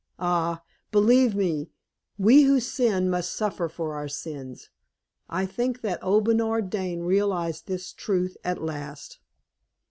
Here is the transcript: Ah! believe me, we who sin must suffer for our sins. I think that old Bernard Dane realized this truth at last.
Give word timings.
Ah! 0.17 0.63
believe 0.91 1.35
me, 1.35 1.69
we 2.17 2.41
who 2.41 2.59
sin 2.59 3.07
must 3.07 3.33
suffer 3.35 3.69
for 3.69 3.93
our 3.93 4.07
sins. 4.07 4.71
I 5.29 5.45
think 5.45 5.81
that 5.81 6.03
old 6.03 6.25
Bernard 6.25 6.71
Dane 6.71 7.01
realized 7.03 7.67
this 7.67 7.93
truth 7.93 8.35
at 8.43 8.63
last. 8.63 9.19